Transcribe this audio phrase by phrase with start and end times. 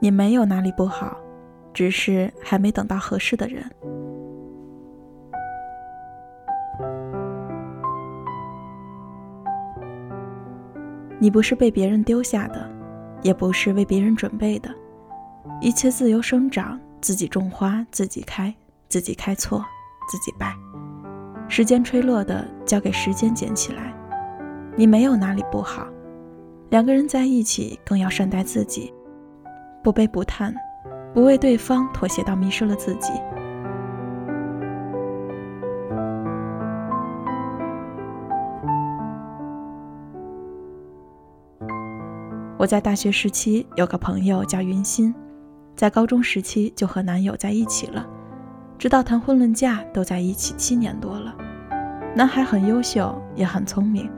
[0.00, 1.16] 你没有哪里不好，
[1.72, 3.64] 只是还没等到合适的人。
[11.20, 12.68] 你不是被别人丢下的，
[13.22, 14.68] 也不是为别人准备的，
[15.60, 18.52] 一切自由生长，自己种花，自己开，
[18.88, 19.64] 自己开错，
[20.10, 20.52] 自己败。
[21.48, 23.94] 时间吹落的，交给时间捡起来。
[24.74, 25.86] 你没有哪里不好，
[26.70, 28.92] 两个人在一起，更要善待自己，
[29.82, 30.54] 不卑不亢，
[31.12, 33.12] 不为对方妥协到迷失了自己。
[42.56, 45.14] 我在大学时期有个朋友叫云心，
[45.76, 48.06] 在高中时期就和男友在一起了，
[48.78, 51.34] 直到谈婚论嫁都在一起七年多了。
[52.14, 54.08] 男孩很优秀，也很聪明，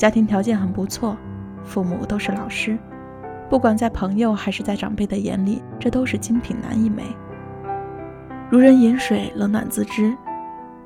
[0.00, 1.14] 家庭条件很不错，
[1.62, 2.78] 父母都是老师，
[3.50, 7.02] 不管在朋友还是在长辈的眼里，这都是精品男一枚。
[8.48, 10.16] 如人饮水，冷暖自知。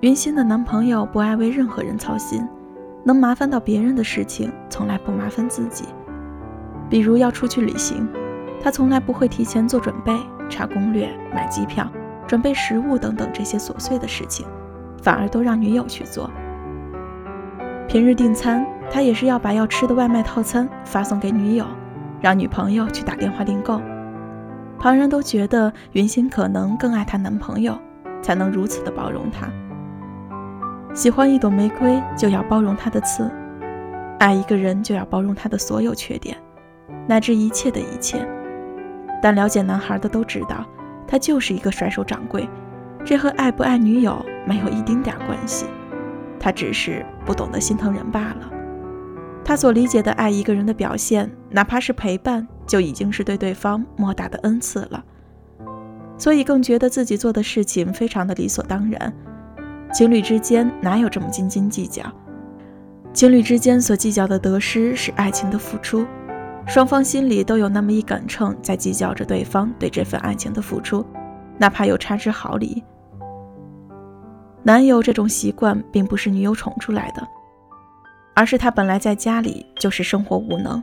[0.00, 2.44] 云心的男朋友不爱为任何人操心，
[3.04, 5.84] 能麻烦到别人的事情，从来不麻烦自己。
[6.90, 8.08] 比如要出去旅行，
[8.60, 10.12] 他从来不会提前做准备、
[10.50, 11.88] 查攻略、买机票、
[12.26, 14.44] 准备食物等等这些琐碎的事情，
[15.00, 16.28] 反而都让女友去做。
[17.86, 21.66] 平日订餐，他也是要把要吃的外卖套餐发送给女友，
[22.20, 23.80] 让女朋友去打电话订购。
[24.78, 27.76] 旁人都觉得云心可能更爱她男朋友，
[28.22, 29.48] 才能如此的包容她。
[30.94, 33.24] 喜欢一朵玫瑰，就要包容它的刺；
[34.18, 36.36] 爱一个人，就要包容他的所有缺点。
[37.06, 38.26] 乃至一切的一切，
[39.20, 40.64] 但了解男孩的都知道，
[41.06, 42.48] 他就是一个甩手掌柜，
[43.04, 45.66] 这和爱不爱女友没有一丁点关系，
[46.38, 48.50] 他只是不懂得心疼人罢了。
[49.44, 55.04] 他所理解的爱一个人的表现，哪怕是陪伴，就已经是对对方莫大的恩赐了，
[56.16, 59.12] 所以更觉得自己做的事情非常的理所当然。
[59.92, 62.02] 情侣之间哪有这么斤斤计较？
[63.12, 66.06] 情侣之间所计较的得失是爱情的付出。
[66.66, 71.04] 双方心里都有那么一杆秤，在计较着对方对这份爱情的付出，
[71.58, 72.82] 哪怕有差之毫厘。
[74.62, 77.22] 男友这种习惯并不是女友宠出来的，
[78.34, 80.82] 而是他本来在家里就是生活无能，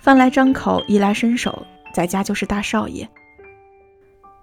[0.00, 3.08] 饭来张口，衣来伸手，在家就是大少爷。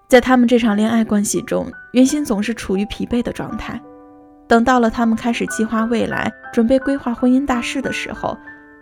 [0.08, 3.80] 在他们这场恋爱关系中，云心总是处于疲惫的状态。
[4.48, 8.38] 等到了他们开始计划未来，准备规划婚姻大事的时候。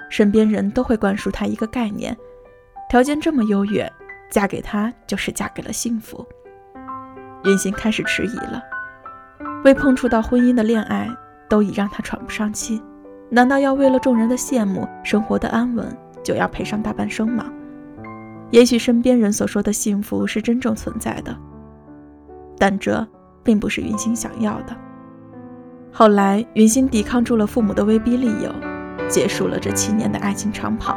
[0.10, 2.18] 身边人都会灌输他一个概念：
[2.90, 3.88] 条件这么优越，
[4.32, 6.28] 嫁给他就是嫁给了幸福。
[7.44, 8.60] 云心开始迟疑了，
[9.64, 11.08] 未碰触到婚姻的恋爱
[11.48, 12.82] 都已让她喘不上气，
[13.30, 17.46] 难道要为了众人的羡慕、生活的安稳，就要赔上大半生吗？
[18.52, 21.36] 也许身边人所说的幸福是真正存在的，
[22.58, 23.08] 但这
[23.44, 24.76] 并不是云心想要的。
[25.92, 28.54] 后来，云心抵抗住了父母的威逼利诱。
[29.08, 30.96] 结束了这七年的爱情长跑，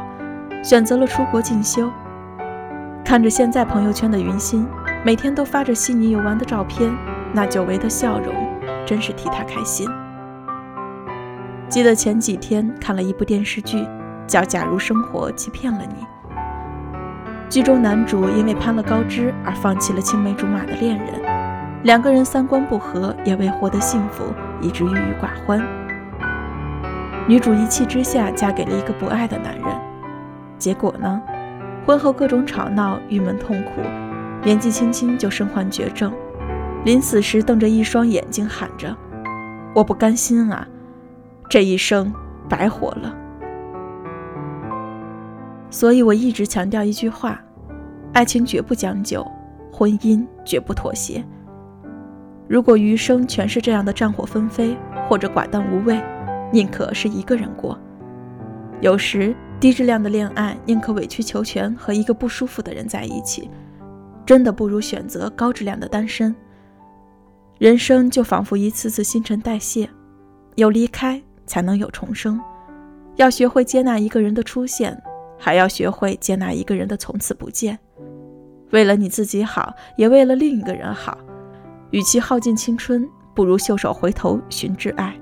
[0.62, 1.90] 选择了出国进修。
[3.02, 4.66] 看着现在朋友圈的云心，
[5.02, 6.94] 每天都发着悉尼游玩的照片，
[7.32, 8.34] 那久违的笑容，
[8.84, 9.88] 真是替她开心。
[11.72, 13.82] 记得前几天看了一部电视剧，
[14.26, 16.04] 叫《假如生活欺骗了你》。
[17.48, 21.22] 剧中男主因为攀了高枝而放弃了青梅竹马的恋人，
[21.84, 24.22] 两个人三观不合，也为获得幸福，
[24.60, 25.66] 以致郁郁寡欢。
[27.26, 29.64] 女主一气之下嫁给了一个不爱的男人，
[30.58, 31.22] 结果呢？
[31.86, 33.80] 婚后各种吵闹，郁闷痛苦，
[34.44, 36.12] 年纪轻轻就身患绝症，
[36.84, 38.94] 临死时瞪着一双眼睛喊着
[39.74, 40.68] ：“我不甘心啊，
[41.52, 42.10] 这一生
[42.48, 43.14] 白活了。”
[45.68, 47.38] 所以我一直强调一句话：
[48.14, 49.22] 爱情绝不将就，
[49.70, 51.22] 婚姻绝不妥协。
[52.48, 54.74] 如果余生全是这样的战火纷飞，
[55.06, 56.02] 或者寡淡无味。
[56.50, 57.78] 宁可是一个人过，
[58.80, 63.50] 有时低质量的恋爱，宁可委曲求全和一个不舒服的人在一起，
[64.24, 66.34] 真的不如选择高质量的单身。
[67.58, 69.86] 人生就仿佛一次次新陈代谢，
[70.54, 71.22] 有离开
[71.52, 72.40] 才能有重生。
[73.16, 74.98] 要学会接纳一个人的出现，
[75.38, 77.78] 还要学会接纳一个人的从此不见。
[78.70, 81.18] 为了你自己好，也为了另一个人好，
[81.90, 85.14] 与其耗尽青春，不如袖手回头寻挚爱。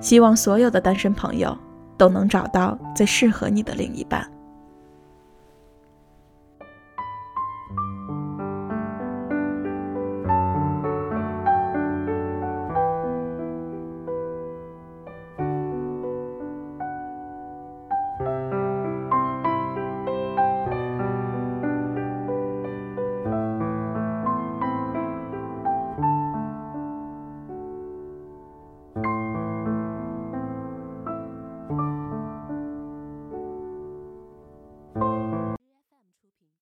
[0.00, 1.54] 希望所有的单身朋友
[1.98, 4.26] 都能找到最适合你的另一半。